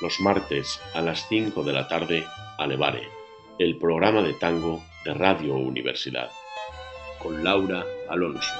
[0.00, 2.24] Los martes a las 5 de la tarde,
[2.58, 3.08] Alevare,
[3.58, 6.30] el programa de tango de Radio Universidad,
[7.18, 8.52] con Laura Alonso.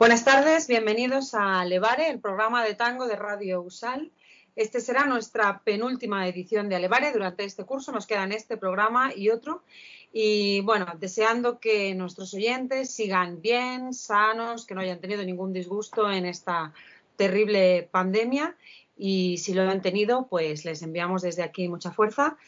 [0.00, 4.10] Buenas tardes, bienvenidos a Alevare, el programa de tango de Radio USAL.
[4.56, 7.12] Este será nuestra penúltima edición de Alevare.
[7.12, 9.62] Durante este curso nos quedan este programa y otro.
[10.10, 16.10] Y bueno, deseando que nuestros oyentes sigan bien, sanos, que no hayan tenido ningún disgusto
[16.10, 16.72] en esta
[17.16, 18.56] terrible pandemia.
[18.96, 22.38] Y si lo han tenido, pues les enviamos desde aquí mucha fuerza.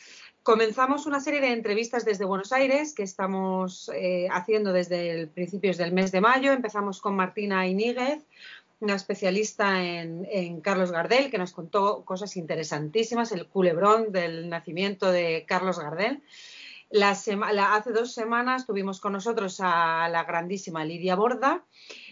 [0.43, 5.77] Comenzamos una serie de entrevistas desde Buenos Aires que estamos eh, haciendo desde el principios
[5.77, 6.53] del mes de mayo.
[6.53, 8.27] Empezamos con Martina Iníguez,
[8.81, 15.45] una especialista en, Carlos Gardel, que nos contó cosas interesantísimas, el culebrón del nacimiento de
[15.47, 16.25] Carlos Gardel.
[17.01, 21.63] hace dos semanas tuvimos con nosotros a la grandísima Lidia Borda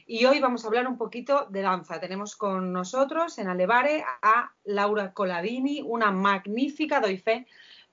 [0.07, 1.99] y hoy vamos a hablar un poquito de danza.
[1.99, 7.49] Tenemos con nosotros en Alevare a Laura Colavini, una magnífica, doy fe,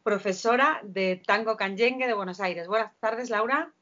[0.07, 2.69] profesora de tango canyengue de Buenos Aires.
[2.69, 3.73] Buenas tardes, Laura.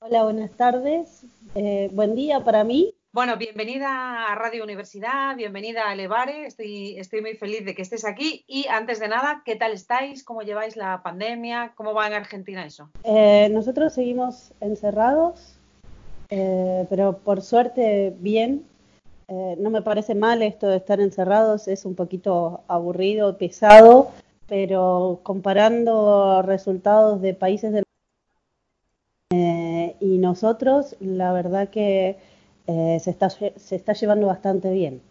[0.00, 1.22] Hola, buenas tardes.
[1.54, 2.92] Eh, buen día para mí.
[3.12, 6.44] Bueno, bienvenida a Radio Universidad, bienvenida a Levare.
[6.46, 8.44] Estoy, estoy muy feliz de que estés aquí.
[8.48, 10.24] Y antes de nada, ¿qué tal estáis?
[10.24, 11.70] ¿Cómo lleváis la pandemia?
[11.76, 12.90] ¿Cómo va en Argentina eso?
[13.04, 15.54] Eh, nosotros seguimos encerrados,
[16.30, 18.64] eh, pero por suerte bien.
[19.28, 24.10] no me parece mal esto de estar encerrados, es un poquito aburrido, pesado,
[24.48, 27.84] pero comparando resultados de países del
[29.30, 32.16] eh, y nosotros, la verdad que
[32.66, 35.02] eh, se, está, se está llevando bastante bien.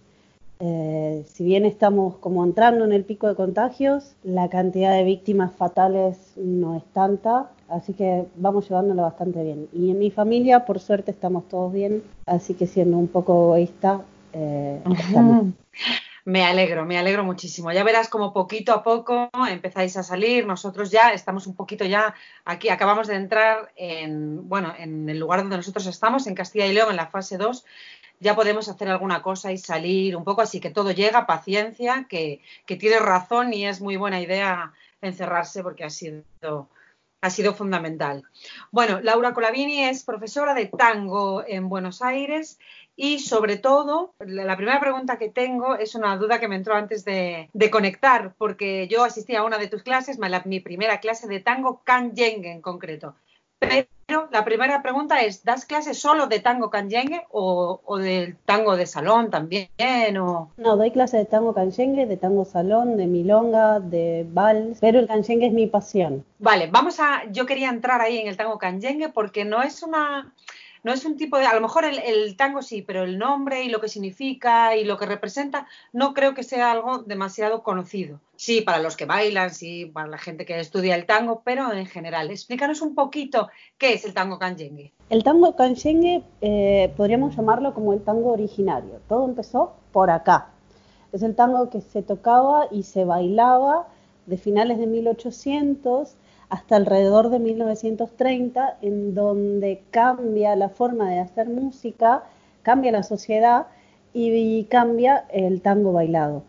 [0.60, 5.54] Eh, si bien estamos como entrando en el pico de contagios, la cantidad de víctimas
[5.54, 9.68] fatales no es tanta, así que vamos llevándolo bastante bien.
[9.72, 14.02] Y en mi familia, por suerte, estamos todos bien, así que siendo un poco egoísta,
[14.34, 15.54] estamos.
[16.28, 17.72] Me alegro, me alegro muchísimo.
[17.72, 20.46] Ya verás como poquito a poco empezáis a salir.
[20.46, 25.40] Nosotros ya estamos un poquito ya aquí, acabamos de entrar en, bueno, en el lugar
[25.40, 27.64] donde nosotros estamos, en Castilla y León, en la fase 2.
[28.20, 32.42] Ya podemos hacer alguna cosa y salir un poco, así que todo llega, paciencia, que,
[32.66, 36.26] que tienes razón y es muy buena idea encerrarse porque ha sido
[37.22, 38.24] ha sido fundamental.
[38.72, 42.60] Bueno, Laura Colavini es profesora de tango en Buenos Aires
[43.00, 47.06] y sobre todo, la primera pregunta que tengo es una duda que me entró antes
[47.06, 51.84] de, conectar, porque yo asistí a una de tus clases, mi primera clase de tango
[51.84, 53.14] Kanyenge en concreto.
[53.60, 58.78] Pero la primera pregunta es, ¿das clases solo de tango canyengue o, o del tango
[58.78, 59.70] de salón también?
[60.20, 60.50] O...
[60.58, 65.08] No, doy clases de tango canyengue, de tango salón, de milonga, de vals, pero el
[65.08, 66.24] canyengue es mi pasión.
[66.40, 70.34] Vale, vamos a, yo quería entrar ahí en el tango canyengue porque no es una
[70.84, 73.70] no es un tipo de, a lo mejor el, tango sí, pero el nombre y
[73.70, 78.20] lo que significa y lo que representa no creo que sea algo demasiado conocido.
[78.36, 81.88] Sí, para los que bailan, sí, para la gente que estudia el tango, pero en
[81.88, 82.30] general.
[82.30, 84.94] Explícanos un poquito qué es el tango canyengue.
[85.10, 89.02] El tango canyengue eh, podríamos llamarlo como el tango originario.
[89.08, 90.50] Todo empezó por acá.
[91.12, 93.88] Es el tango que se tocaba y se bailaba
[94.28, 96.16] de finales de 1800
[96.50, 102.24] hasta alrededor de 1930, en donde cambia la forma de hacer música,
[102.64, 103.68] cambia la sociedad
[104.14, 106.44] y, cambia el tango bailado.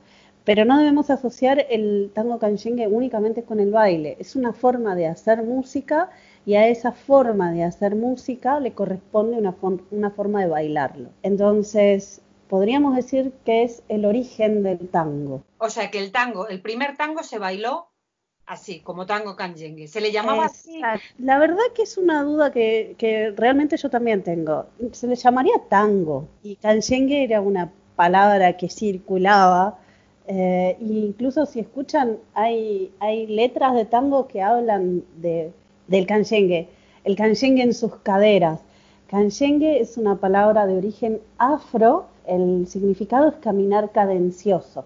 [0.45, 5.07] Pero no debemos asociar el tango canchengue únicamente con el baile, es una forma de
[5.07, 6.09] hacer música
[6.47, 9.55] y a esa forma de hacer música le corresponde una,
[9.91, 11.11] una forma de bailarlo.
[11.23, 15.43] Entonces, podríamos decir que es el origen del tango.
[15.59, 17.89] O sea que el tango, el primer tango se bailó
[18.49, 19.87] así, como tango canyengue.
[19.87, 20.81] ¿Se le llamaba así?
[21.19, 24.67] La verdad que es una duda que, realmente yo también tengo.
[24.93, 29.79] Se le llamaría tango y canyengue era una palabra que circulaba.
[30.27, 35.53] Eh, incluso si escuchan, hay, hay letras de tango que hablan de,
[35.87, 36.69] del canyengue.
[37.05, 38.61] El canyengue en sus caderas.
[39.09, 44.85] Canyengue es una palabra de origen afro, el significado es caminar cadencioso.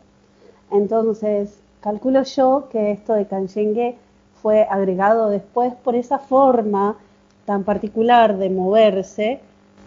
[0.70, 3.96] Entonces, calculo yo que esto de canyengue
[4.40, 6.96] fue agregado después por esa forma
[7.44, 9.40] tan particular de moverse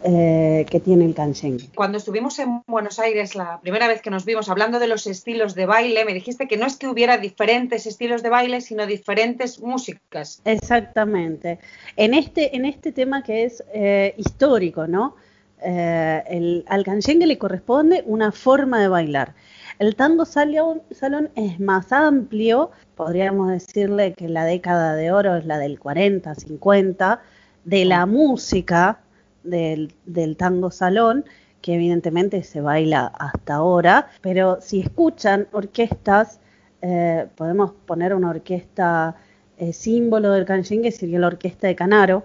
[0.03, 1.69] eh, que tiene el canyengue.
[1.73, 5.55] Cuando estuvimos en Buenos Aires la primera vez que nos vimos hablando de los estilos
[5.55, 9.59] de baile, me dijiste que no es que hubiera diferentes estilos de baile, sino diferentes
[9.59, 10.41] músicas.
[10.45, 11.59] Exactamente.
[11.95, 15.15] En este, en este tema que es eh, histórico, ¿no?
[15.63, 19.33] Eh, el, al canyengue le corresponde una forma de bailar.
[19.77, 25.45] El tango salón, salón es más amplio, podríamos decirle que la década de oro es
[25.45, 27.21] la del 40, 50,
[27.65, 28.99] de la música,
[29.43, 29.93] del,
[30.37, 31.25] tango salón,
[31.61, 36.39] que evidentemente se baila hasta ahora, pero si escuchan orquestas,
[36.81, 39.15] eh, podemos poner una orquesta
[39.57, 42.23] eh, símbolo del canyengue, sería la orquesta de Canaro,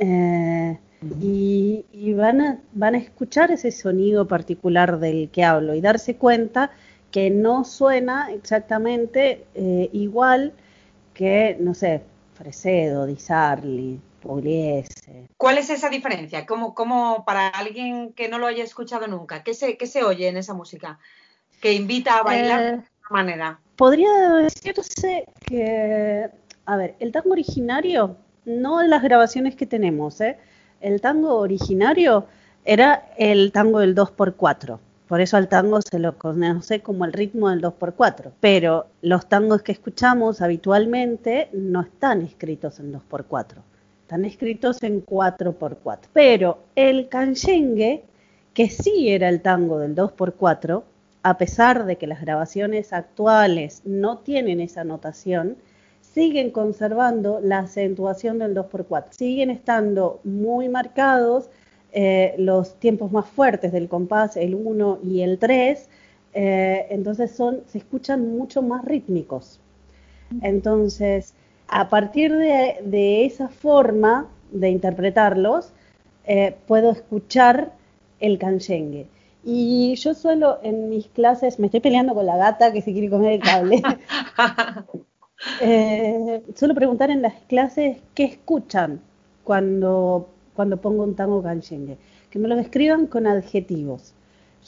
[0.00, 0.78] eh,
[1.20, 6.70] y, van, a, van a escuchar ese sonido particular del que hablo y darse cuenta
[7.10, 9.46] que no suena exactamente
[9.92, 10.52] igual
[11.12, 12.02] que, no sé,
[12.34, 14.00] Fresedo, Di Sarli,
[15.36, 16.46] ¿Cuál es esa diferencia?
[16.46, 20.28] ¿Cómo, cómo, para alguien que no lo haya escuchado nunca, ¿qué se, qué se oye
[20.28, 20.98] en esa música?
[21.60, 23.60] Que invita a bailar de alguna eh, manera.
[23.76, 26.30] Podría decirse que,
[26.64, 30.38] a ver, el tango originario, no las grabaciones que tenemos, ¿eh?
[30.84, 32.26] El tango originario
[32.64, 34.78] era el tango del 2x4.
[35.08, 38.30] Por eso al tango se lo conoce como el ritmo del 2x4.
[38.40, 43.56] Pero los tangos que escuchamos habitualmente no están escritos en 2x4
[44.04, 45.98] están escritos en 4x4.
[46.12, 48.04] Pero el canyengue,
[48.52, 50.82] que sí era el tango del 2x4,
[51.22, 55.56] a pesar de que las grabaciones actuales no tienen esa notación,
[56.14, 59.06] siguen conservando la acentuación del 2x4.
[59.10, 61.50] Siguen estando muy marcados
[61.92, 65.88] eh, los tiempos más fuertes del compás, el 1 y el 3,
[66.34, 69.60] eh, entonces son, se escuchan mucho más rítmicos.
[70.42, 71.34] Entonces,
[71.68, 75.72] a partir de, esa forma de interpretarlos,
[76.26, 77.72] eh, puedo escuchar
[78.18, 79.06] el canyengue.
[79.44, 83.10] Y yo suelo en mis clases, me estoy peleando con la gata que se quiere
[83.10, 83.82] comer el cable.
[85.60, 89.00] eh, suelo preguntar en las clases qué escuchan
[89.44, 91.98] cuando, cuando pongo un tango canyengue.
[92.30, 94.12] Que me lo describan con adjetivos.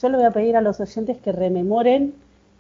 [0.00, 2.14] Yo le voy a pedir a los oyentes que rememoren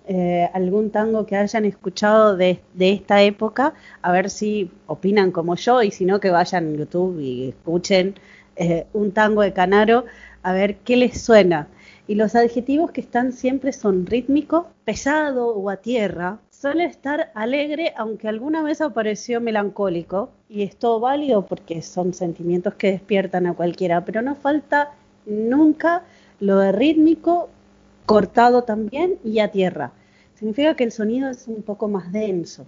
[0.08, 5.82] eh, algún tango que hayan escuchado de, esta época, a ver si opinan como yo
[5.82, 8.14] y si no que vayan a YouTube y escuchen
[8.54, 10.04] eh, un tango de Canaro,
[10.44, 11.66] a ver qué les suena.
[12.06, 16.38] Y los adjetivos que están siempre son rítmico, pesado o a tierra.
[16.58, 22.72] Suele estar alegre, aunque alguna vez apareció melancólico, y es todo válido porque son sentimientos
[22.76, 24.92] que despiertan a cualquiera, pero no falta
[25.26, 26.04] nunca
[26.40, 27.50] lo de rítmico
[28.06, 29.92] cortado también y a tierra.
[30.34, 32.66] Significa que el sonido es un poco más denso,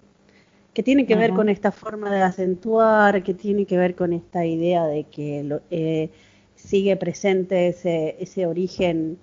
[0.75, 4.45] que tiene que ver con esta forma de acentuar, que tiene que ver con esta
[4.45, 6.11] idea de que eh,
[6.57, 9.19] sigue presente ese, ese origen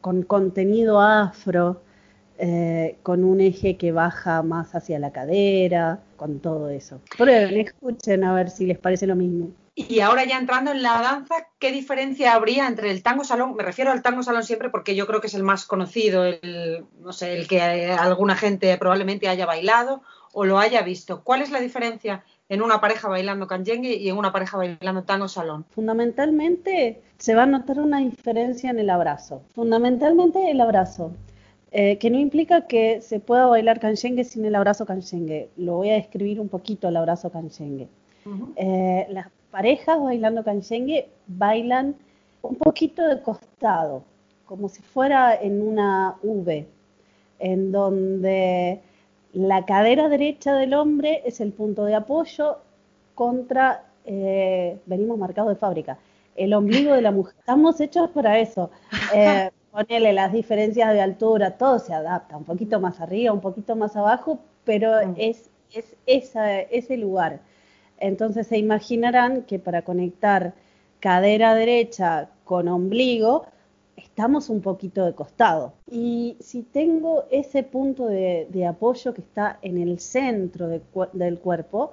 [0.00, 1.80] con contenido afro,
[2.42, 7.00] eh, con un eje que baja más hacia la cadera, con todo eso.
[7.18, 9.50] Prueben, escuchen a ver si les parece lo mismo.
[9.74, 13.54] Y ahora ya entrando en la danza, ¿qué diferencia habría entre el tango salón?
[13.56, 16.84] Me refiero al tango salón siempre porque yo creo que es el más conocido, el,
[17.00, 21.22] no sé, el que alguna gente probablemente haya bailado o lo haya visto.
[21.22, 25.28] ¿Cuál es la diferencia en una pareja bailando canyengue y en una pareja bailando tango
[25.28, 25.66] salón?
[25.70, 29.42] Fundamentalmente se va a notar una diferencia en el abrazo.
[29.54, 31.12] Fundamentalmente el abrazo.
[31.72, 35.50] Eh, que no implica que se pueda bailar canyengue sin el abrazo canyengue.
[35.56, 37.88] Lo voy a describir un poquito el abrazo canyengue.
[38.56, 41.94] Eh, las parejas bailando canyengue bailan
[42.42, 44.02] un poquito de costado,
[44.46, 46.66] como si fuera en una V,
[47.38, 48.80] en donde
[49.32, 52.58] la cadera derecha del hombre es el punto de apoyo
[53.14, 55.98] contra, eh, venimos marcados de fábrica,
[56.34, 57.34] el ombligo de la mujer.
[57.38, 58.70] Estamos hechos para eso.
[59.14, 63.76] Eh, ponerle las diferencias de altura, todo se adapta, un poquito más arriba, un poquito
[63.76, 65.14] más abajo, pero mm.
[65.16, 65.96] es, es
[66.70, 67.40] ese lugar.
[67.98, 70.54] Entonces se imaginarán que para conectar
[71.00, 73.46] cadera derecha con ombligo,
[73.96, 75.74] estamos un poquito de costado.
[75.90, 81.92] Y si tengo ese punto de, apoyo que está en el centro del cuerpo,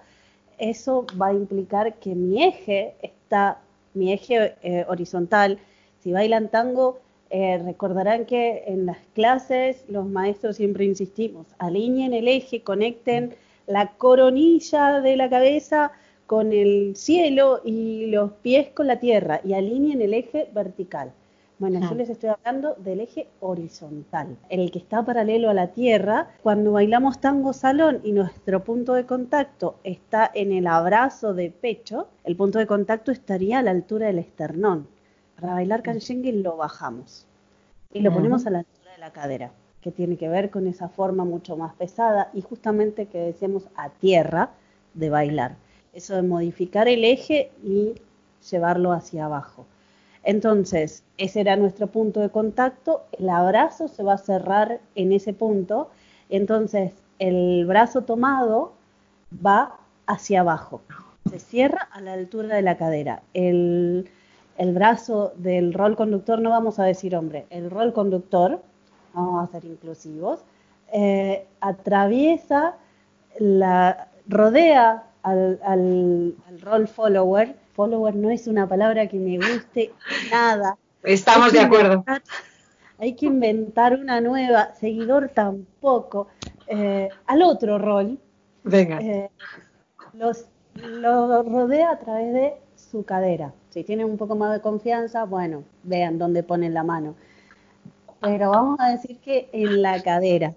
[0.58, 3.60] eso va a implicar que mi eje está,
[3.94, 5.60] mi eje eh, horizontal,
[6.00, 12.28] si bailan tango, eh, recordarán que en las clases los maestros siempre insistimos, alineen el
[12.28, 15.92] eje, conecten la coronilla de la cabeza
[16.26, 21.12] con el cielo y los pies con la tierra y alineen el eje vertical.
[21.60, 26.28] Bueno, yo les estoy hablando del eje horizontal, el que está paralelo a la tierra.
[26.44, 32.10] Cuando bailamos tango salón y nuestro punto de contacto está en el abrazo de pecho,
[32.26, 34.88] el punto de contacto estaría a la altura del esternón.
[35.40, 37.26] Para bailar canyengue lo bajamos
[37.94, 39.52] y lo ponemos a la altura de la cadera,
[39.82, 43.90] que tiene que ver con esa forma mucho más pesada y justamente que decíamos a
[43.90, 44.50] tierra
[44.96, 45.56] de bailar.
[45.94, 47.96] Eso de modificar el eje y
[48.50, 49.66] llevarlo hacia abajo.
[50.24, 55.34] Entonces, ese era nuestro punto de contacto, el abrazo se va a cerrar en ese
[55.34, 55.90] punto,
[56.30, 58.74] entonces el brazo tomado
[59.34, 59.78] va
[60.08, 60.82] hacia abajo,
[61.30, 63.22] se cierra a la altura de la cadera.
[64.58, 68.62] El, brazo del rol conductor, no vamos a decir hombre, el rol conductor,
[69.14, 70.40] vamos a ser inclusivos,
[70.92, 72.76] eh, atraviesa,
[73.40, 79.92] la, rodea al, al rol follower, follower no es una palabra que me guste
[80.32, 80.78] nada.
[81.04, 82.04] Estamos de acuerdo.
[82.98, 86.28] hay que inventar una nueva, seguidor tampoco.
[86.68, 88.20] Eh, al otro rol.
[88.64, 89.00] Venga.
[89.00, 89.30] Eh,
[90.14, 90.46] los,
[90.76, 92.54] lo rodea a través de
[92.92, 93.54] su cadera.
[93.70, 97.16] Si tienen un poco más de confianza, bueno, vean dónde ponen la mano.
[98.22, 100.54] Pero vamos a decir que en la cadera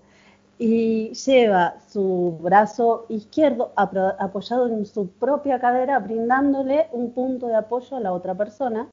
[0.59, 7.97] y lleva su brazo izquierdo apoyado en su propia cadera, brindándole un punto de apoyo
[7.97, 8.89] a la otra persona,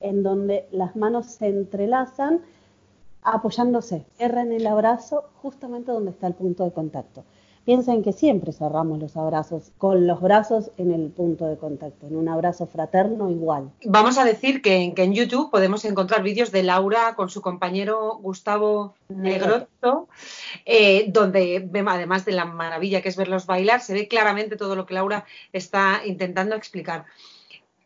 [0.00, 2.40] en donde las manos se entrelazan
[3.22, 7.24] apoyándose, cierran el abrazo justamente donde está el punto de contacto.
[7.64, 12.16] Piensen que siempre cerramos los abrazos con los brazos en el punto de contacto, en
[12.16, 13.70] un abrazo fraterno igual.
[13.84, 18.94] Vamos a decir que, en YouTube podemos encontrar vídeos de Laura con su compañero Gustavo
[19.08, 20.08] Negrotto,
[20.66, 24.84] eh, donde además de la maravilla que es verlos bailar, se ve claramente todo lo
[24.84, 27.04] que Laura está intentando explicar.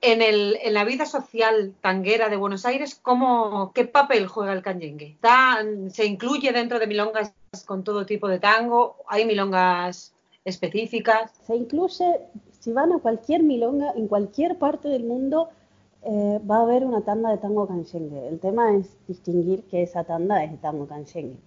[0.03, 4.63] En, el, en, la vida social tanguera de Buenos Aires, ¿cómo, ¿qué papel juega el
[4.63, 5.17] canyengue?
[5.91, 7.33] ¿Se incluye dentro de milongas
[7.65, 8.97] con todo tipo de tango?
[9.09, 10.13] ¿Hay milongas
[10.45, 11.33] específicas?
[11.47, 12.21] Se incluye,
[12.61, 15.49] si van a cualquier milonga, en cualquier parte del mundo,
[16.09, 18.29] eh, va a haber una tanda de tango canyengue.
[18.29, 21.39] El tema es distinguir que esa tanda es de tango canyengue.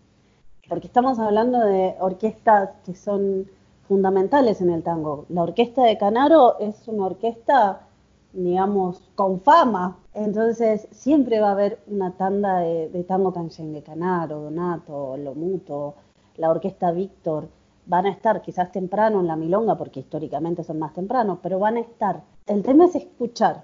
[0.68, 3.50] Porque estamos hablando de orquestas que son
[3.88, 5.26] fundamentales en el tango.
[5.30, 7.88] La orquesta de Canaro es una orquesta,
[8.34, 9.98] digamos, con fama.
[10.14, 13.84] Entonces, siempre va a haber una tanda de, tango canyengue.
[13.84, 15.96] Canaro, Donato, Lomuto,
[16.38, 17.48] la orquesta Víctor.
[17.86, 21.78] Van a estar quizás temprano en la milonga, porque históricamente son más tempranos, pero van
[21.78, 22.22] a estar.
[22.46, 23.64] El tema es escuchar,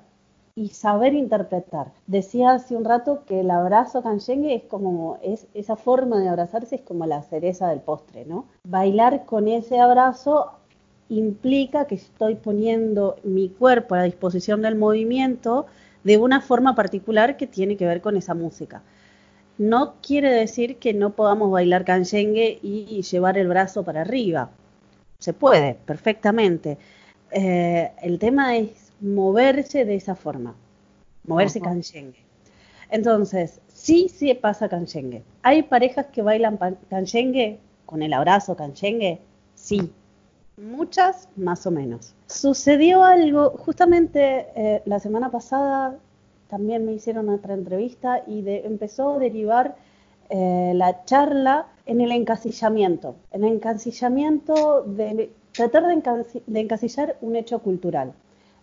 [0.58, 1.92] y saber interpretar.
[2.08, 6.76] Decía hace un rato que el abrazo canyengue es como, es, esa forma de abrazarse
[6.76, 8.46] es como la cereza del postre, ¿no?
[8.64, 10.52] Bailar con ese abrazo
[11.10, 15.68] implica que estoy poniendo mi cuerpo a la disposición del movimiento
[16.04, 18.84] de una forma particular que tiene que ver con esa música.
[19.58, 24.52] No quiere decir que no podamos bailar canyengue y llevar el brazo para arriba.
[25.20, 26.78] Se puede, perfectamente.
[27.32, 30.56] Eh, el tema es moverse de esa forma,
[31.26, 32.20] moverse canchengue.
[32.90, 35.24] Entonces, sí, sí pasa canchengue.
[35.42, 36.60] ¿Hay parejas que bailan
[36.90, 39.22] canchengue con el abrazo canchengue?
[39.56, 39.92] Sí,
[40.58, 42.14] muchas más o menos.
[42.28, 45.98] Sucedió algo, justamente eh, la semana pasada
[46.48, 49.76] también me hicieron otra entrevista y de, empezó a derivar
[50.30, 57.60] eh, la charla en el encasillamiento, en el encasillamiento de tratar de encasillar un hecho
[57.60, 58.14] cultural.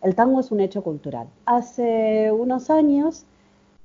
[0.03, 1.29] El tango es un hecho cultural.
[1.47, 3.25] Hace unos años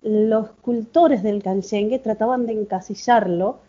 [0.02, 3.60] los cultores del canyengue trataban de encasillarlo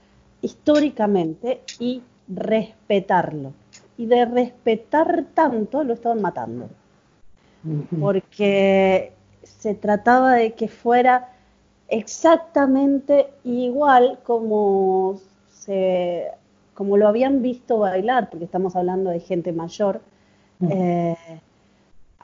[0.40, 3.52] históricamente y respetarlo.
[3.98, 6.70] Y de respetar tanto lo estaban matando.
[8.00, 9.12] Porque
[9.42, 11.32] se trataba de que fuera
[11.88, 16.28] exactamente igual como, se,
[16.74, 20.00] como lo habían visto bailar, porque estamos hablando de gente mayor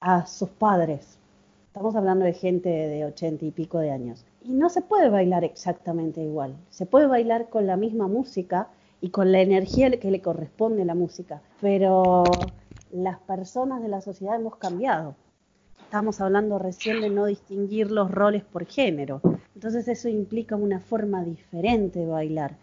[0.00, 1.18] a sus padres.
[1.66, 4.24] Estamos hablando de gente de ochenta y pico de años.
[4.44, 6.54] Y no se puede bailar exactamente igual.
[6.70, 8.68] Se puede bailar con la misma música
[9.04, 11.42] y con la energía que le corresponde a la música.
[11.60, 12.24] Pero
[12.90, 15.14] las personas de la sociedad hemos cambiado.
[15.82, 19.20] Estamos hablando recién de no distinguir los roles por género.
[19.54, 22.56] Entonces eso implica una forma diferente de bailar.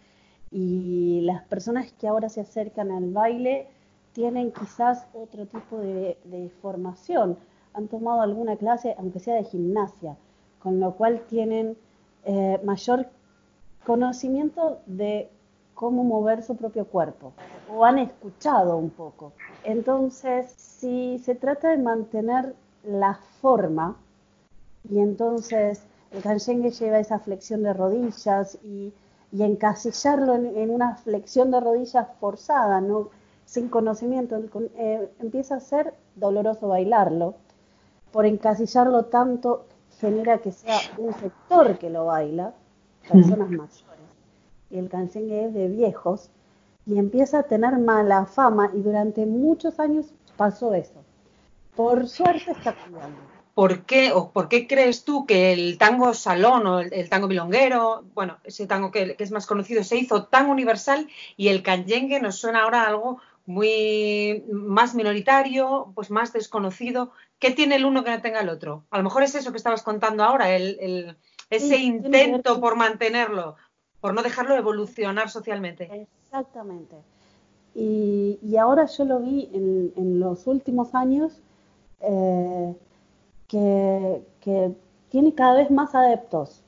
[0.50, 3.68] Y las personas que ahora se acercan al baile
[4.12, 7.38] tienen quizás otro tipo de, formación.
[7.76, 10.18] Han tomado alguna clase, aunque sea de gimnasia,
[10.58, 11.78] con lo cual tienen
[12.26, 13.06] eh, mayor
[13.86, 15.30] conocimiento de
[15.82, 17.34] cómo mover su propio cuerpo
[17.68, 19.34] o han escuchado un poco.
[19.64, 23.98] Entonces, si se trata de mantener la forma
[24.88, 28.94] y entonces el Kanshengue lleva esa flexión de rodillas y,
[29.32, 33.10] encasillarlo en, una flexión de rodillas forzada, ¿no?
[33.46, 34.40] sin conocimiento,
[34.76, 37.34] eh, empieza a ser doloroso bailarlo.
[38.12, 39.66] Por encasillarlo tanto
[40.00, 42.54] genera que sea un sector que lo baila,
[43.10, 43.91] personas mayores.
[44.72, 46.30] El Kanshengue es de viejos
[46.86, 51.04] y empieza a tener mala fama y durante muchos años pasó eso.
[51.75, 53.32] Por suerte está cambiando.
[53.54, 58.06] ¿Por qué, o ¿Por qué crees tú que el tango salón o el, tango milonguero,
[58.13, 62.38] bueno, ese tango que, es más conocido, se hizo tan universal y el canyengue nos
[62.38, 67.12] suena ahora algo muy más minoritario, pues más desconocido?
[67.40, 68.86] ¿Qué tiene el uno que no tenga el otro?
[68.90, 71.18] A lo mejor es eso que estabas contando ahora, el,
[71.50, 73.58] ese intento por mantenerlo,
[74.01, 76.08] por no dejarlo evolucionar socialmente.
[76.25, 76.98] Exactamente.
[77.74, 81.41] Y, ahora yo lo vi en, los últimos años
[82.01, 82.75] eh,
[83.48, 84.75] que,
[85.10, 86.63] tiene cada vez más adeptos.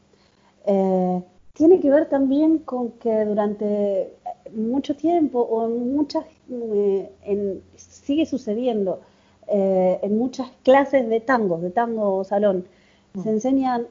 [0.66, 1.24] Eh,
[1.54, 4.14] tiene que ver también con que durante
[4.54, 9.02] mucho tiempo o en muchas, eh, sigue sucediendo,
[9.48, 12.66] en muchas clases de tango, de tango salón,
[13.14, 13.34] se mm.
[13.34, 13.88] enseñan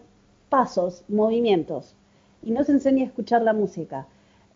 [0.49, 1.95] pasos, movimientos,
[2.43, 4.07] y no se enseña a escuchar la música.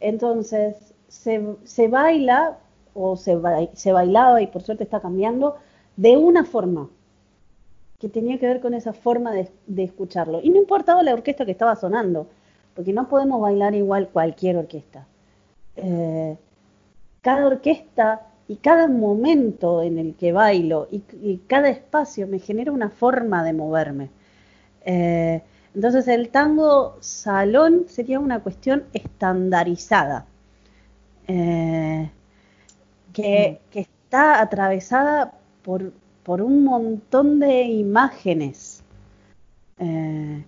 [0.01, 2.59] Entonces, se, baila,
[2.95, 3.39] o se,
[3.75, 5.57] se bailaba, y por suerte está cambiando,
[5.97, 6.89] de una forma
[7.99, 10.41] que tenía que ver con esa forma de, escucharlo.
[10.43, 12.27] Y no importaba la orquesta que estaba sonando,
[12.75, 15.07] porque no podemos bailar igual cualquier orquesta.
[15.77, 16.37] Eh,
[17.23, 22.91] cada orquesta y cada momento en el que bailo y, cada espacio me genera una
[22.91, 24.11] forma de moverme.
[24.85, 25.43] Eh,
[25.77, 30.25] entonces el tango salón sería una cuestión estandarizada.
[31.29, 32.11] Eh,
[33.13, 38.83] que, está atravesada por, por, un montón de imágenes
[39.79, 40.43] eh,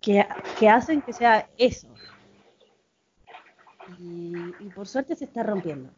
[0.00, 0.20] que,
[0.68, 1.88] hacen que sea eso.
[3.98, 4.36] Y,
[4.76, 5.90] por suerte se está rompiendo.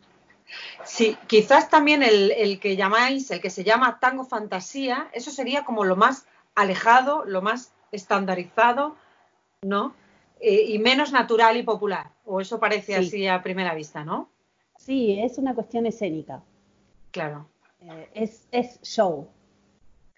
[0.87, 5.65] Sí, quizás también el, el, que llamáis, el que se llama tango fantasía, eso sería
[5.65, 8.97] como lo más alejado, lo más estandarizado,
[9.63, 9.95] ¿no?
[10.41, 12.11] Eh, y menos natural y popular.
[12.25, 14.31] O eso parece así a primera vista, ¿no?
[14.79, 16.43] Sí, es una cuestión escénica.
[17.11, 17.47] Claro.
[17.83, 19.29] Eh, es, es show.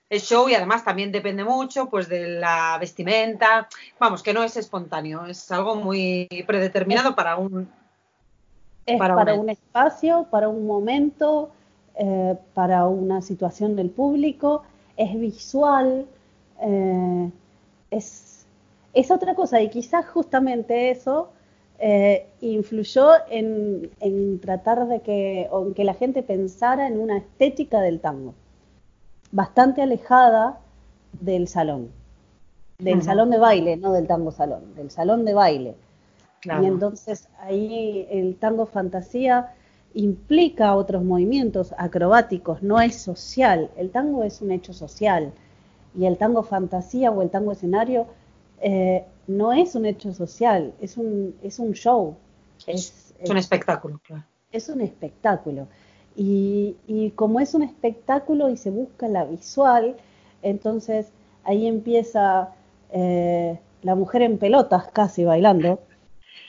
[0.08, 3.68] Es show y además también depende mucho pues de la vestimenta.
[3.98, 7.68] Vamos, que no es espontáneo, es algo muy predeterminado para un...
[8.84, 11.52] Es para, un, espacio, para un momento,
[11.94, 14.64] eh, para una situación del público,
[14.96, 16.06] es visual,
[17.92, 18.32] es
[18.94, 19.60] es otra cosa.
[19.60, 21.30] Y quizás justamente eso
[21.78, 23.90] eh, influyó en,
[24.40, 28.34] tratar de que, que la gente pensara en una estética del tango,
[29.30, 30.60] bastante alejada
[31.20, 31.90] del salón,
[32.78, 35.74] del salón de baile, no del tango salón, del salón de baile.
[36.44, 39.54] Y entonces ahí el tango fantasía
[39.94, 45.32] implica otros movimientos acrobáticos, no es social, el tango es un hecho social
[45.98, 48.06] y el tango fantasía o el tango escenario
[48.60, 52.16] eh, no es un hecho social, es un, es un show.
[52.66, 54.00] Es, un espectáculo,
[54.50, 55.68] Es un espectáculo.
[56.14, 59.96] Y, como es un espectáculo y se busca la visual,
[60.42, 61.08] entonces
[61.44, 62.50] ahí empieza
[62.90, 65.80] eh, la mujer en pelotas casi bailando.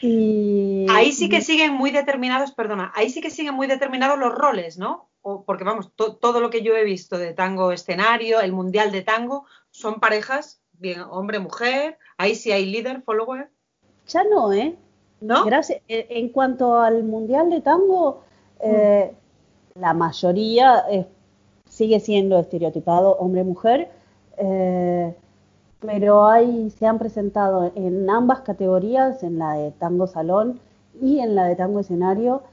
[0.01, 4.33] Y, ahí sí que siguen muy determinados, perdona, ahí sí que siguen muy determinados los
[4.33, 5.07] roles, ¿no?
[5.23, 9.45] Porque vamos, todo lo que yo he visto de tango escenario, el mundial de tango,
[9.71, 13.49] son parejas bien hombre-mujer, ahí sí hay líder, follower.
[14.07, 14.75] Ya no, ¿eh?
[15.21, 15.45] ¿No?
[15.45, 15.81] Gracias.
[15.87, 18.23] Eh, en cuanto al Mundial de Tango,
[18.59, 19.15] eh,
[19.75, 19.79] mm.
[19.79, 20.83] la mayoría
[21.69, 23.89] sigue siendo estereotipado hombre-mujer,
[24.37, 25.15] eh,
[25.79, 30.59] pero hay, se han presentado en ambas categorías, en la de tango salón
[31.01, 32.43] y en la de tango escenario,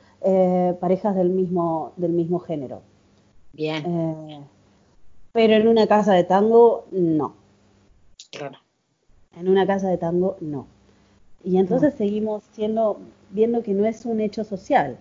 [0.81, 2.83] parejas del mismo, del mismo género.
[3.53, 4.47] Bien.
[5.33, 7.35] pero en una casa de tango, no.
[8.31, 8.59] Claro.
[9.37, 10.67] En una casa de tango, no.
[11.45, 12.99] Y entonces seguimos siendo,
[13.31, 14.99] viendo que no es un hecho social.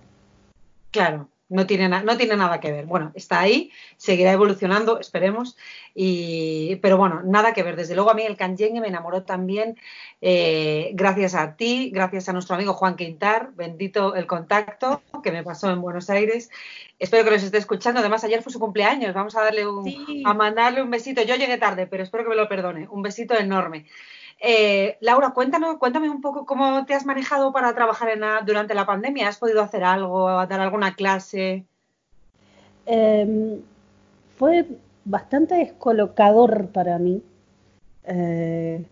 [0.91, 2.86] Claro, no tiene, no tiene nada que ver.
[2.86, 5.58] Bueno, está ahí, seguirá evolucionando, esperemos,
[5.94, 7.76] y, pero bueno, nada que ver.
[7.76, 9.76] Desde luego a mí el canyengue me enamoró también
[10.22, 15.44] eh, gracias a ti, gracias a nuestro amigo Juan Quintar, bendito el contacto que me
[15.44, 16.50] pasó en Buenos Aires.
[17.00, 18.00] Espero que nos esté escuchando.
[18.00, 19.14] Además, ayer fue su cumpleaños.
[19.14, 21.22] Vamos a darle un, a mandarle un besito.
[21.24, 22.88] Yo llegué tarde, pero espero que me lo perdone.
[22.90, 23.86] Un besito enorme.
[24.41, 28.86] Eh, Laura, cuéntanos, cuéntame un poco cómo te has manejado para trabajar en durante la
[28.86, 29.28] pandemia.
[29.28, 31.65] ¿Has podido hacer algo, dar alguna clase?
[32.86, 33.62] Em,
[34.38, 34.65] fue
[35.06, 37.21] bastante descolocador para mí
[38.04, 38.86] eh,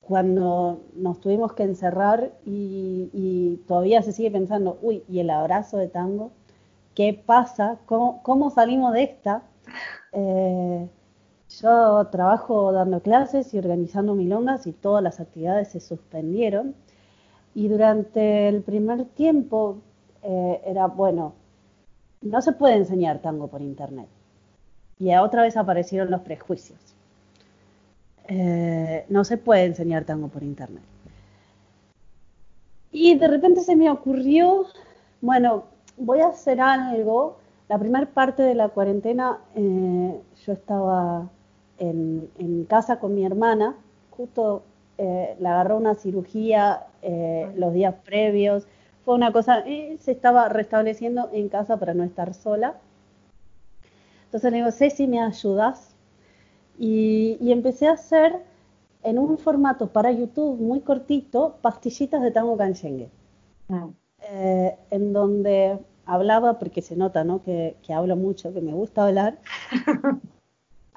[0.00, 5.88] cuando nos tuvimos que encerrar y, todavía se sigue pensando, uy, ¿y el abrazo de
[5.88, 6.30] tango?
[6.94, 7.78] ¿Qué pasa?
[7.86, 9.42] ¿Cómo, salimos de esta?
[11.48, 16.74] Yo trabajo dando clases y organizando milongas y todas las actividades se suspendieron.
[17.54, 19.78] Y durante el primer tiempo
[20.22, 21.34] eh, era, bueno,
[22.20, 24.08] no se puede enseñar tango por internet.
[24.98, 26.78] Y otra vez aparecieron los prejuicios.
[28.28, 30.82] Eh, no se puede enseñar tango por internet.
[32.90, 34.66] Y de repente se me ocurrió,
[35.20, 35.64] bueno,
[35.96, 37.38] voy a hacer algo.
[37.68, 41.28] La primera parte de la cuarentena eh, yo estaba
[41.78, 43.76] en, casa con mi hermana,
[44.10, 44.62] justo
[44.98, 48.66] eh, le agarró una cirugía eh, los días previos,
[49.04, 52.76] fue una cosa, eh, se estaba restableciendo en casa para no estar sola.
[54.24, 55.94] Entonces le digo, Ceci, ¿me ayudas?
[56.78, 58.42] Y, empecé a hacer
[59.02, 63.10] en un formato para YouTube muy cortito, pastillitas de tango canchengue.
[63.68, 63.88] Ah.
[64.90, 67.42] en donde hablaba, porque se nota ¿no?
[67.42, 69.38] que, que hablo mucho, que me gusta hablar,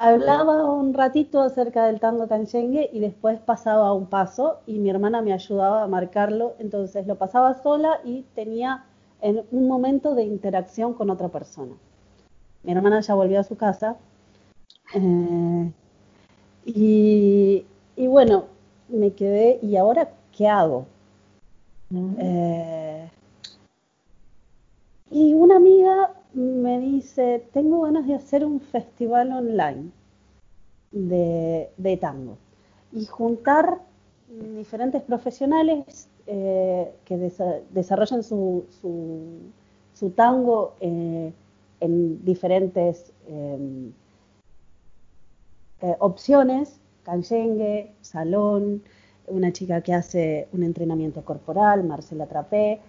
[0.02, 5.22] Hablaba un ratito acerca del tango canchengue y después pasaba un paso y mi hermana
[5.22, 8.86] me ayudaba a marcarlo, entonces lo pasaba sola y tenía
[9.20, 11.74] en un momento de interacción con otra persona.
[12.64, 13.98] Mi hermana ya volvió a su casa
[14.94, 15.72] eh,
[16.64, 17.66] y,
[17.98, 18.46] bueno,
[18.88, 20.86] me quedé, ¿y ahora qué hago?
[22.20, 23.10] Eh,
[25.12, 26.80] y una amiga me
[27.54, 29.92] tengo ganas de hacer un festival online
[30.92, 32.38] de, tango
[32.92, 33.80] y juntar
[34.56, 37.18] diferentes profesionales eh, que
[37.72, 38.66] desarrollen su,
[39.94, 41.34] su, tango eh,
[41.80, 43.92] en diferentes em,
[45.82, 48.82] eh, opciones, canyengue, salón,
[49.28, 52.80] una chica que hace un entrenamiento corporal, Marcela Trapé,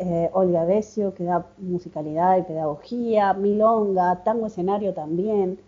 [0.00, 5.58] eh, Olga Decio, que da musicalidad y pedagogía, Milonga, tango escenario también.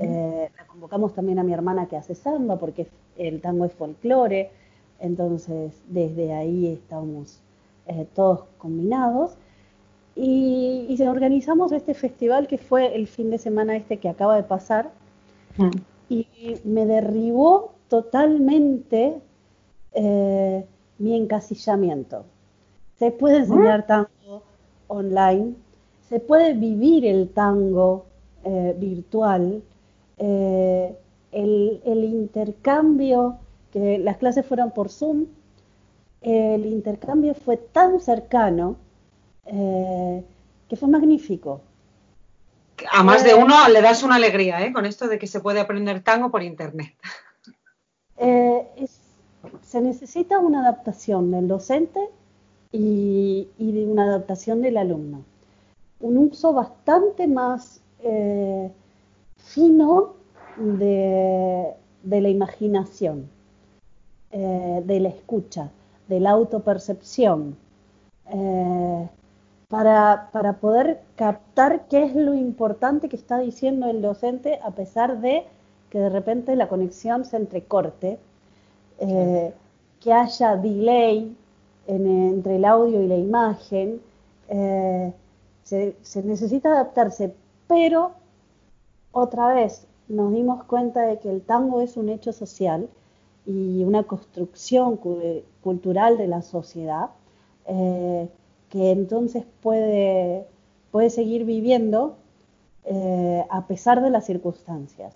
[0.00, 4.50] Eh, la convocamos también a mi hermana que hace samba, porque el tango es folclore,
[5.00, 7.40] entonces desde ahí estamos
[7.86, 9.38] eh, todos combinados.
[10.14, 14.42] Y, y, organizamos este festival que fue el fin de semana este que acaba de
[14.42, 14.90] pasar,
[16.10, 16.26] y
[16.64, 19.20] me derribó totalmente
[20.98, 22.24] mi encasillamiento
[22.98, 24.42] se puede enseñar tango
[24.88, 25.54] online,
[26.08, 28.06] se puede vivir el tango
[28.44, 29.62] eh, virtual,
[30.18, 30.96] eh,
[31.32, 33.38] el, intercambio,
[33.72, 35.26] que las clases fueron por Zoom,
[36.20, 38.76] el intercambio fue tan cercano
[39.46, 40.24] eh,
[40.68, 41.60] que fue magnífico.
[42.90, 46.02] A más de uno le das una alegría con esto de que se puede aprender
[46.02, 46.94] tango por internet.
[48.16, 52.00] se necesita una adaptación del docente
[52.76, 55.22] y, de una adaptación del alumno.
[56.00, 58.70] Un uso bastante más eh,
[59.36, 60.14] fino
[60.56, 63.28] de, la imaginación,
[64.32, 65.70] eh, de la escucha,
[66.08, 67.56] de la autopercepción,
[68.30, 69.08] eh,
[69.68, 75.20] para, para, poder captar qué es lo importante que está diciendo el docente a pesar
[75.20, 75.44] de
[75.90, 78.18] que de repente la conexión se entrecorte,
[78.98, 81.36] que haya delay
[81.86, 84.00] entre el audio y la imagen.
[84.48, 85.12] Eh,
[85.64, 87.34] se, necesita adaptarse,
[87.66, 88.12] pero
[89.12, 92.88] otra vez nos dimos cuenta de que el tango es un hecho social
[93.46, 94.98] y una construcción
[95.62, 97.10] cultural de la sociedad
[97.66, 98.28] eh,
[98.68, 100.46] que entonces puede,
[100.90, 102.16] puede seguir viviendo
[102.84, 105.14] eh, a pesar de las circunstancias.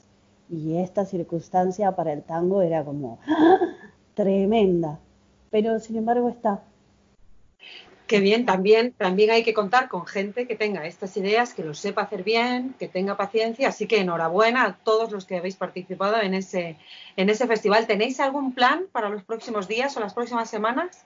[0.50, 3.58] Y esta circunstancia para el tango era como ¡ah!
[4.14, 4.98] tremenda
[5.50, 6.62] pero sin embargo está.
[8.08, 11.74] Qué bien, también, también hay que contar con gente que tenga estas ideas, que lo
[11.74, 16.18] sepa hacer bien, que tenga paciencia, así que enhorabuena a todos los que habéis participado
[16.22, 16.78] en ese,
[17.16, 17.86] en ese festival.
[17.86, 21.04] ¿Tenéis algún plan para los próximos días o las próximas semanas?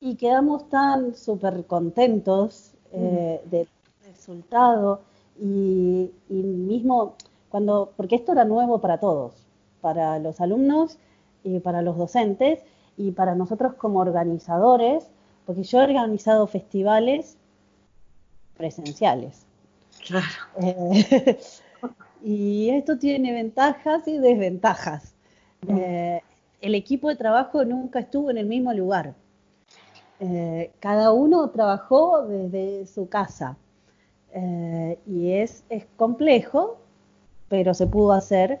[0.00, 3.68] Y quedamos tan súper contentos eh, de,
[4.04, 5.02] resultado
[5.38, 7.14] y, mismo
[7.50, 9.46] cuando, porque esto era nuevo para todos,
[9.80, 10.98] para los alumnos
[11.44, 12.58] y para los docentes
[13.02, 15.08] y para nosotros como organizadores,
[15.44, 17.36] porque yo he organizado festivales
[18.56, 19.44] presenciales.
[20.06, 20.26] Claro.
[20.60, 21.38] Eh,
[22.22, 25.14] y esto tiene ventajas y desventajas.
[25.66, 25.78] Mm.
[25.78, 26.22] Eh,
[26.60, 29.14] el equipo de trabajo nunca estuvo en el mismo lugar.
[30.20, 33.56] Eh, cada uno trabajó desde su casa.
[35.06, 36.78] Y es, es complejo,
[37.50, 38.60] pero se pudo hacer.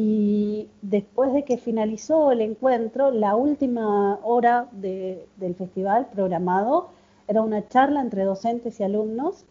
[0.00, 6.90] Y después de que finalizó el encuentro, la última hora del festival programado
[7.26, 9.44] era una charla entre docentes y alumnos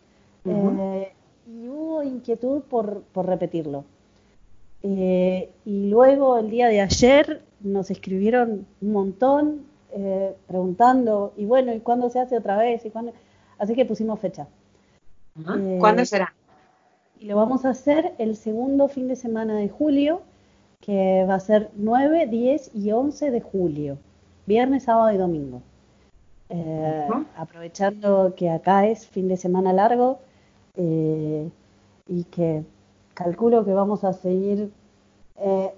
[0.45, 1.12] eh,
[1.45, 3.83] y hubo inquietud por, por repetirlo.
[4.81, 11.81] y luego el día de ayer nos escribieron un montón eh, preguntando, y bueno, ¿y
[11.81, 12.86] cuándo se hace otra vez?
[12.86, 13.12] ¿Y cuándo?
[13.57, 14.47] Así que pusimos fecha.
[15.39, 16.33] Eh, ¿Cuándo será?
[17.19, 20.21] Y lo vamos a hacer el segundo fin de semana de julio,
[20.82, 23.98] que va a ser 9, 10 y 11 de julio,
[24.46, 25.62] viernes, sábado y domingo.
[26.50, 30.20] Eh, aprovechando que acá es fin de semana largo
[30.76, 32.63] y que
[33.16, 34.72] calculo que vamos a seguir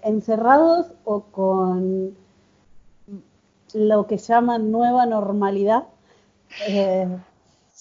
[0.04, 2.16] encerrados o con
[3.74, 5.84] lo que llaman nueva normalidad.
[6.68, 7.08] Eh,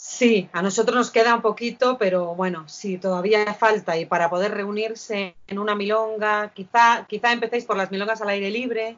[0.08, 4.52] sí, a nosotros nos queda un poquito, pero bueno, sí, todavía falta y para poder
[4.52, 8.96] reunirse en una milonga, quizá, quizá empecéis por las milongas al aire libre,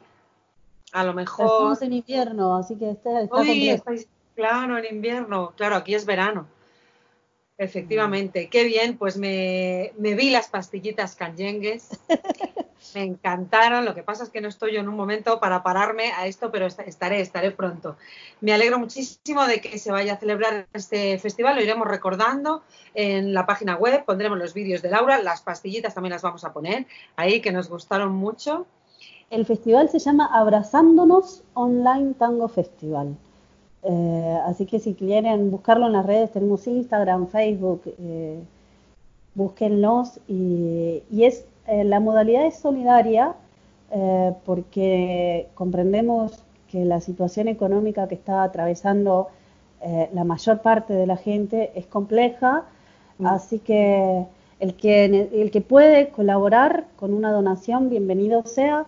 [0.92, 1.46] a lo mejor...
[1.46, 6.46] Estamos en invierno, así que está, estáis, claro, en invierno, claro, aquí es verano.
[7.59, 11.90] Efectivamente, qué bien, pues me, vi las pastillitas canyengues,
[12.95, 16.12] me encantaron, lo que pasa es que no estoy yo en un momento para pararme
[16.12, 17.97] a esto, pero estaré, estaré pronto.
[18.40, 22.62] Me alegro muchísimo de que se vaya a celebrar este festival, lo iremos recordando
[22.95, 26.53] en la página web, pondremos los vídeos de Laura, las pastillitas también las vamos a
[26.53, 28.66] poner ahí, que nos gustaron mucho.
[29.31, 33.16] El festival se llama Abrazándonos Online Tango Festival.
[33.83, 38.40] Eh, así que si quieren buscarlo en las redes, tenemos Instagram, Facebook, eh,
[39.35, 40.21] búsquenlos.
[40.29, 43.35] Y, es eh, la modalidad es solidaria
[44.44, 49.31] porque comprendemos que la situación económica que está atravesando
[50.12, 52.66] la mayor parte de la gente es compleja.
[53.18, 53.27] Mm.
[53.27, 54.27] Así que
[54.61, 58.87] el, que el que puede colaborar con una donación, bienvenido sea.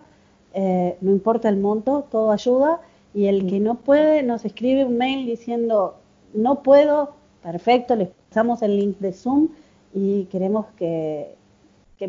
[0.55, 2.79] no importa el monto, todo ayuda
[3.13, 5.95] y el que no puede nos escribe un mail diciendo,
[6.33, 9.49] no puedo, perfecto, le pasamos el link de Zoom
[9.93, 11.35] y queremos que,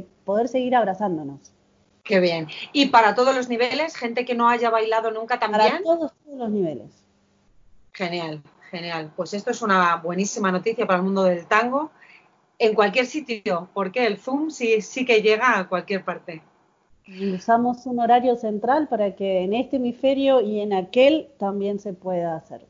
[0.01, 1.53] poder seguir abrazándonos.
[2.03, 2.49] Qué bien.
[2.73, 3.97] ¿Y para todos los niveles?
[3.97, 5.63] ¿Gente que no haya bailado nunca también?
[5.63, 6.91] Para todos, todos los niveles.
[7.93, 9.11] Genial, genial.
[9.17, 11.91] Pues esto es una buenísima noticia para el mundo del tango
[12.59, 16.43] en cualquier sitio, porque el Zoom sí, sí que llega a cualquier parte
[17.35, 22.37] usamos un horario central para que en este hemisferio y en aquel también se pueda
[22.37, 22.67] hacer.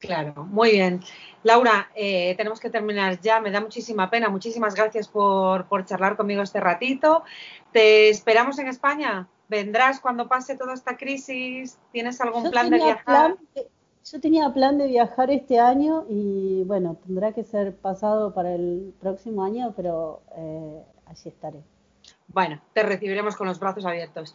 [0.00, 1.00] Claro, muy bien.
[1.42, 3.38] Laura, eh, tenemos que terminar ya.
[3.38, 4.30] Me da muchísima pena.
[4.30, 7.22] Muchísimas gracias por, charlar conmigo este ratito.
[7.70, 9.28] Te esperamos en España.
[9.48, 11.78] ¿Vendrás cuando pase toda esta crisis?
[11.92, 13.36] ¿Tienes algún plan de viajar?
[14.10, 18.94] yo tenía plan de viajar este año y bueno, tendrá que ser pasado para el
[19.00, 21.60] próximo año, pero eh, allí estaré.
[22.26, 24.34] Bueno, te recibiremos con los brazos abiertos.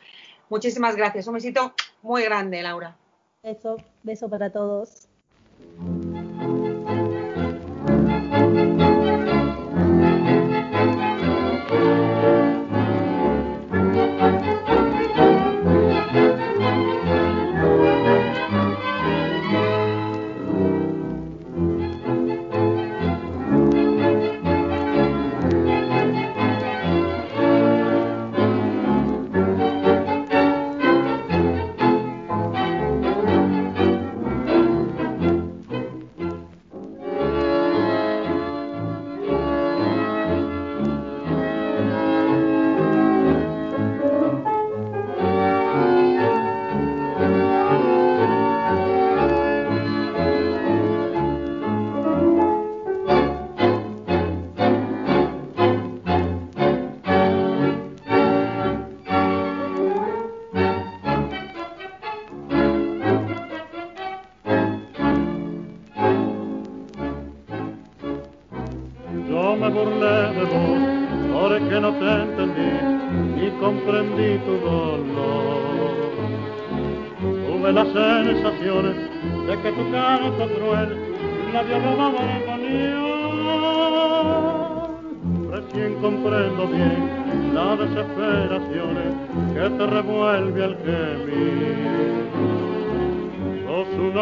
[0.49, 1.25] Muchísimas gracias.
[1.27, 1.73] Un besito
[2.03, 2.95] muy grande, Laura.
[3.41, 5.04] Beso, beso para todos.
[5.59, 6.04] De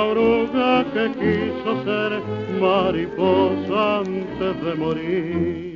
[0.03, 2.21] Una oruga que quiso ser
[2.59, 5.72] mariposa antes de morir.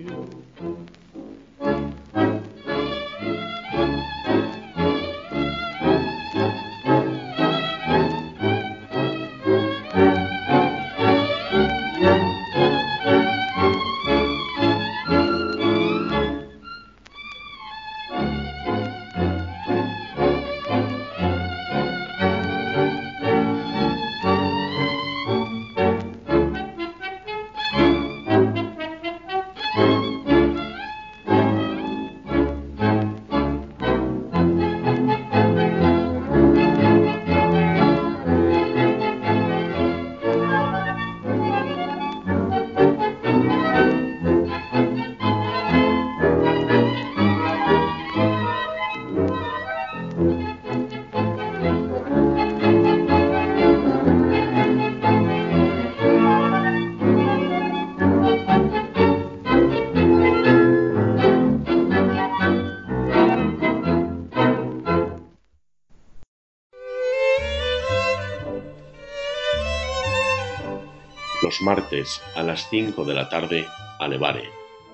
[71.61, 73.65] Martes a las 5 de la tarde
[73.99, 74.49] Alevare,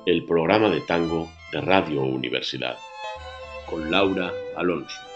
[0.06, 2.78] el programa de tango de Radio Universidad,
[3.66, 5.13] con Laura Alonso.